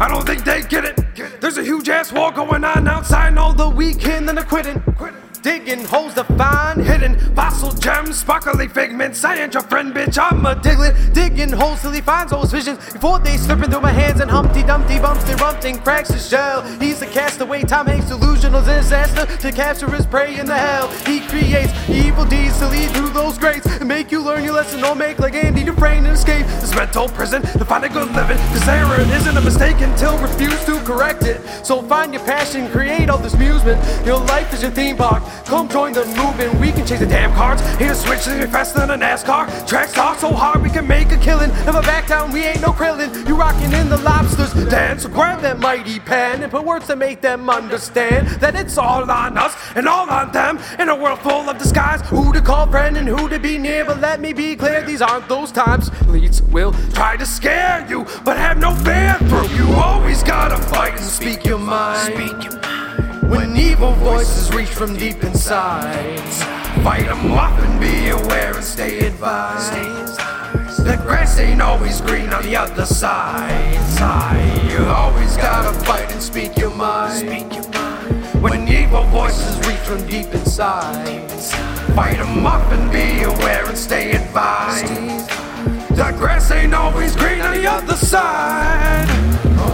[0.00, 1.40] I don't think they get it.
[1.40, 4.82] There's a huge ass war going on outside all the weekend, then they're quitting.
[5.42, 9.24] Digging holes to find hidden fossil gems, sparkly figments.
[9.24, 10.18] I ain't your friend, bitch.
[10.18, 11.14] I'm a Diglett.
[11.14, 14.62] Digging holes till he finds those visions before they slip through my hands and Humpty
[14.62, 16.60] Dumpty bumps the rumpting cracks his shell.
[16.78, 17.62] He's a castaway.
[17.62, 20.88] Tom Hanks delusional disaster to capture his prey in the hell.
[21.06, 24.84] He creates evil deeds to lead through those grades and make you learn your lesson
[24.84, 28.36] or make like Andy Dufresne and escape this mental prison to find a good living.
[28.36, 31.40] Cause error isn't a mistake until refused to correct it.
[31.64, 33.80] So find your passion, create all this amusement.
[34.04, 35.22] Your life is your theme park.
[35.46, 36.60] Come join the movement.
[36.60, 37.62] We can chase the damn cards.
[37.76, 39.66] Hit a switch to faster than a NASCAR.
[39.66, 41.50] Tracks talk so hard we can make a killing.
[41.64, 43.26] Never back down, we ain't no krillin.
[43.26, 45.06] You rockin' in the lobsters dance.
[45.06, 49.36] Grab that mighty pen and put words to make them understand that it's all on
[49.36, 50.58] us and all on them.
[50.78, 53.84] In a world full of disguise, who to call friend and who to be near.
[53.84, 55.90] But let me be clear, these aren't those times.
[56.06, 58.99] Leads will try to scare you, but have no fear
[63.80, 66.20] evil voices reach from deep inside,
[66.84, 69.72] fight them off and be aware and stay advised.
[70.84, 73.72] The grass ain't always green on the other side.
[74.70, 77.30] You always gotta fight and speak your mind.
[78.42, 81.30] When evil voices reach from deep inside,
[81.96, 84.88] fight them off and be aware and stay advised.
[85.96, 88.79] The grass ain't always green on the other side.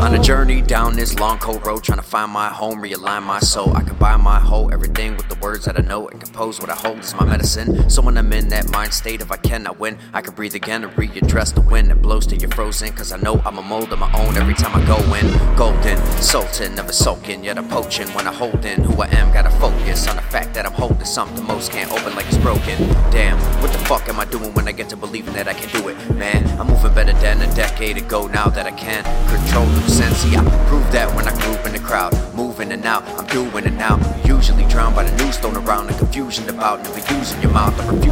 [0.00, 3.38] On a journey down this long cold road, trying to find my home, realign my
[3.38, 3.76] soul.
[3.76, 6.74] I combine my whole everything with the words that I know and compose what I
[6.74, 7.90] hold is my medicine.
[7.90, 10.84] So when I'm in that mind state, if I cannot win, I can breathe again
[10.84, 12.90] and readdress the wind that blows till you're frozen.
[12.92, 15.56] Cause I know I'm a mold of my own every time I go in.
[15.56, 19.30] Golden, sultan, never sulking, yet I'm poaching when I hold in who I am.
[19.34, 22.78] Gotta focus on the fact that I'm holding something most can't open like it's broken.
[23.10, 25.68] Damn, what the fuck am I doing when I get to believing that I can
[25.80, 25.96] do it?
[26.14, 30.24] Man, I'm moving better than a decade ago now that I can control the sense.
[30.24, 32.14] I proved that when I grew up in the crowd.
[32.36, 33.98] Moving and out, I'm doing it now.
[34.24, 37.78] Usually drowned by the news thrown around and confusion about never using your mouth.
[37.80, 38.09] I refuse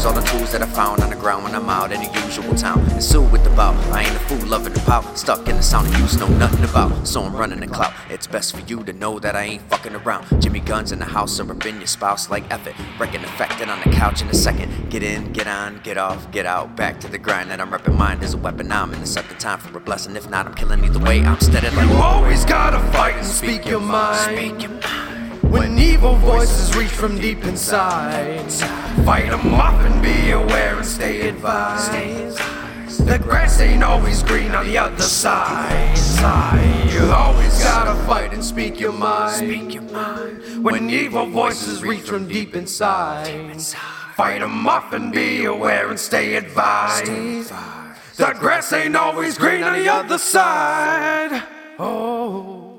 [0.00, 2.20] reuse all the tools that I found on the ground when I'm out in the
[2.24, 2.80] usual town.
[2.90, 5.18] And so with the bout, I ain't a fool loving the pout.
[5.18, 7.06] Stuck in the sound of use, know nothing about.
[7.06, 7.92] So I'm running the clout.
[8.08, 10.26] It's best for you to know that I ain't fucking around.
[10.40, 12.74] Jimmy Guns in the house, or been your spouse like effort.
[12.98, 14.90] Wrecking affected on the couch in a second.
[14.90, 16.76] Get in, get on, get off, get out.
[16.76, 18.72] Back to the grind that I'm repping mine is a weapon.
[18.72, 20.16] I'm in the second time for a blessing.
[20.16, 21.20] If not, I'm killing either way.
[21.22, 24.99] I'm steady like You always gotta fight and speak your mind.
[25.50, 28.52] When evil voices reach from deep inside,
[29.04, 32.38] fight them off and be aware and stay advised.
[33.04, 35.98] The grass ain't always green on the other side.
[36.92, 40.62] You always gotta fight and speak your mind.
[40.62, 43.60] When evil voices reach from deep inside,
[44.14, 47.06] fight them off and be aware and stay advised.
[48.16, 51.42] The grass ain't always green on the other side.
[51.76, 52.69] Oh.